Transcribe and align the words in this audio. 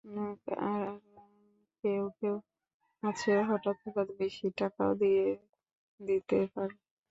কারণ, 0.47 0.95
কেউ 1.83 2.03
কেউ 2.19 2.35
আছে 3.03 3.31
হঠাৎ 3.49 3.77
হঠাৎ 3.85 4.07
বেশি 4.19 4.47
টাকাও 4.59 4.91
দিয়ে 5.01 5.25
দিতে 5.99 6.37
পারে। 6.53 6.75